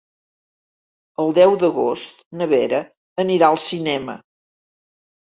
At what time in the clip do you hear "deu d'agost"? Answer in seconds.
1.39-2.23